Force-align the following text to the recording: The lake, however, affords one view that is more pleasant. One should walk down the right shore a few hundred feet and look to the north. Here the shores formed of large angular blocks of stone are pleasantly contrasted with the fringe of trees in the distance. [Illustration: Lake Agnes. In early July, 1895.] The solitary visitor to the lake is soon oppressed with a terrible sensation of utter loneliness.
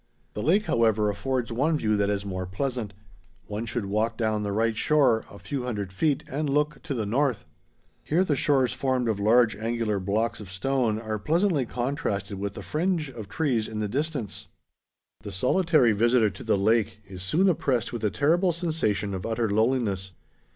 The 0.33 0.41
lake, 0.41 0.65
however, 0.65 1.11
affords 1.11 1.51
one 1.51 1.77
view 1.77 1.95
that 1.95 2.09
is 2.09 2.25
more 2.25 2.47
pleasant. 2.47 2.95
One 3.45 3.67
should 3.67 3.85
walk 3.85 4.17
down 4.17 4.41
the 4.41 4.51
right 4.51 4.75
shore 4.75 5.25
a 5.29 5.37
few 5.37 5.61
hundred 5.61 5.93
feet 5.93 6.23
and 6.27 6.49
look 6.49 6.81
to 6.81 6.95
the 6.95 7.05
north. 7.05 7.45
Here 8.03 8.23
the 8.23 8.35
shores 8.35 8.73
formed 8.73 9.07
of 9.07 9.19
large 9.19 9.55
angular 9.55 9.99
blocks 9.99 10.39
of 10.39 10.51
stone 10.51 10.97
are 10.99 11.19
pleasantly 11.19 11.67
contrasted 11.67 12.39
with 12.39 12.55
the 12.55 12.63
fringe 12.63 13.11
of 13.11 13.29
trees 13.29 13.67
in 13.67 13.77
the 13.77 13.87
distance. 13.87 14.47
[Illustration: 14.47 14.57
Lake 14.57 14.85
Agnes. 14.91 14.91
In 14.91 14.97
early 14.97 15.03
July, 15.03 15.05
1895.] 15.05 15.23
The 15.23 15.37
solitary 15.37 15.91
visitor 15.91 16.29
to 16.31 16.43
the 16.43 16.57
lake 16.57 16.99
is 17.07 17.21
soon 17.21 17.47
oppressed 17.47 17.93
with 17.93 18.03
a 18.03 18.09
terrible 18.09 18.51
sensation 18.51 19.13
of 19.13 19.25
utter 19.27 19.51
loneliness. 19.51 20.13